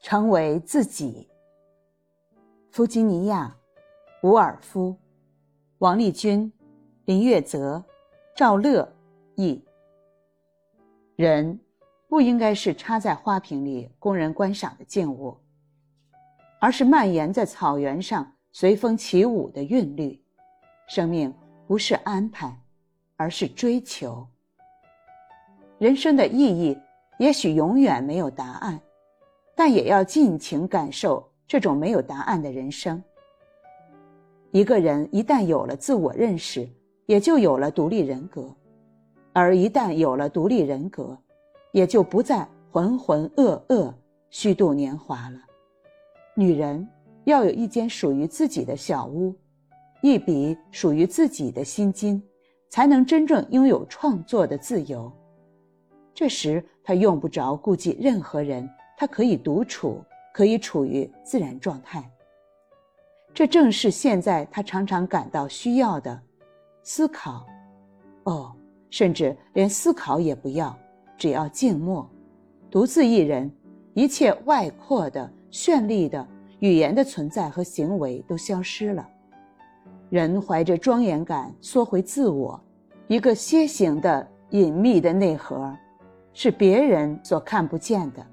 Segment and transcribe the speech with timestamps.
[0.00, 1.28] 成为自己。
[2.70, 3.54] 弗吉尼亚·
[4.28, 4.96] 伍尔夫，
[5.78, 6.50] 王立军、
[7.04, 7.84] 林月泽、
[8.34, 8.90] 赵乐
[9.36, 9.62] 译。
[11.16, 11.60] 人
[12.08, 15.36] 不应该是插在花瓶里供人观赏的静物，
[16.60, 20.22] 而是蔓延在草原上随风起舞的韵律。
[20.88, 21.32] 生命
[21.66, 22.58] 不是安排，
[23.16, 24.26] 而是追求。
[25.78, 26.76] 人生的意义
[27.18, 28.80] 也许永远没有答案。
[29.60, 33.02] 但也要尽情感受这种没有答案的人生。
[34.52, 36.66] 一个人一旦有了自我认识，
[37.04, 38.44] 也就有了独立人格；
[39.34, 41.14] 而一旦有了独立人格，
[41.72, 43.92] 也就不再浑浑噩噩、
[44.30, 45.38] 虚度年华了。
[46.34, 46.88] 女人
[47.24, 49.36] 要有一间属于自己的小屋，
[50.00, 52.22] 一笔属于自己的薪金，
[52.70, 55.12] 才能真正拥有创作的自由。
[56.14, 58.66] 这时，她用不着顾及任何人。
[59.00, 62.06] 他可以独处，可以处于自然状态。
[63.32, 66.20] 这正是现在他常常感到需要的
[66.82, 67.46] 思考。
[68.24, 68.54] 哦，
[68.90, 70.78] 甚至连思考也不要，
[71.16, 72.06] 只要静默，
[72.70, 73.50] 独自一人，
[73.94, 79.08] 一切外扩的、绚丽的语言的存在和行为都消失了。
[80.10, 82.62] 人怀着庄严感缩回自我，
[83.08, 85.74] 一个楔形的隐秘的内核，
[86.34, 88.26] 是别人所看不见的。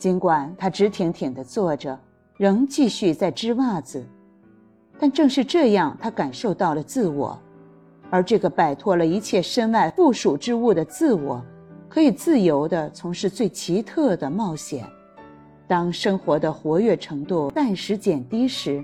[0.00, 1.96] 尽管他直挺挺地坐着，
[2.38, 4.02] 仍继续在织袜子，
[4.98, 7.38] 但正是这样，他感受到了自我，
[8.08, 11.44] 而这个摆脱了一切身外附属之物的自我，
[11.86, 14.86] 可以自由地从事最奇特的冒险。
[15.68, 18.82] 当生活的活跃程度暂时减低时，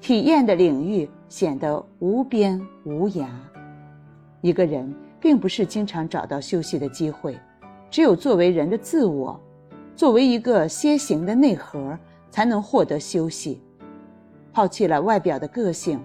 [0.00, 3.26] 体验的领域显得无边无涯。
[4.40, 7.38] 一个人并不是经常找到休息的机会，
[7.90, 9.38] 只有作为人的自我。
[9.96, 11.96] 作为一个楔形的内核，
[12.30, 13.62] 才能获得休息。
[14.52, 16.02] 抛弃了外表的个性，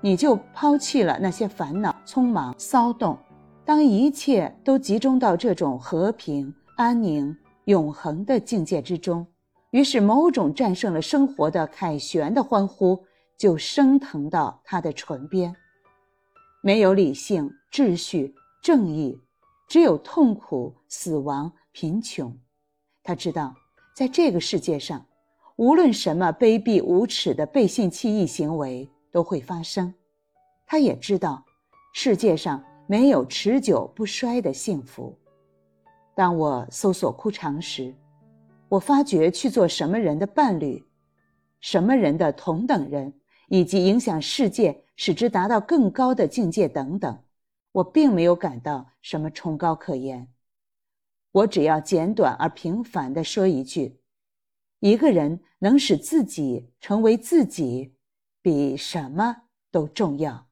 [0.00, 3.18] 你就抛弃了那些烦恼、匆忙、骚动。
[3.64, 7.34] 当一切都集中到这种和平、安宁、
[7.64, 9.26] 永恒的境界之中，
[9.70, 13.02] 于是某种战胜了生活的凯旋的欢呼
[13.38, 15.54] 就升腾到他的唇边。
[16.60, 19.18] 没有理性、秩序、正义，
[19.68, 22.36] 只有痛苦、死亡、贫穷。
[23.02, 23.54] 他知道，
[23.94, 25.04] 在这个世界上，
[25.56, 29.92] 无论什么卑鄙无耻的背信弃义行为都会发生。
[30.66, 31.44] 他也知道，
[31.92, 35.16] 世界上没有持久不衰的幸福。
[36.14, 37.94] 当我搜索枯肠时，
[38.68, 40.82] 我发觉去做什么人的伴侣，
[41.60, 43.12] 什么人的同等人，
[43.48, 47.18] 以及影响世界使之达到更高的境界等等，
[47.72, 50.26] 我并没有感到什么崇高可言。
[51.32, 54.00] 我只要简短而平凡地说一句：
[54.80, 57.94] 一个人能使自己成为自己，
[58.40, 60.51] 比什么都重要。